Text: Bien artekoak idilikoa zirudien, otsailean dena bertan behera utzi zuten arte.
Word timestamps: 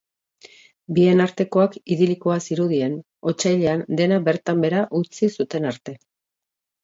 Bien 0.99 1.19
artekoak 1.25 1.75
idilikoa 1.95 2.37
zirudien, 2.47 2.95
otsailean 3.33 3.85
dena 4.01 4.19
bertan 4.29 4.65
behera 4.67 4.81
utzi 5.03 5.29
zuten 5.41 5.69
arte. 5.73 5.95